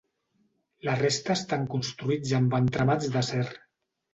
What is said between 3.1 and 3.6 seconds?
d'acer.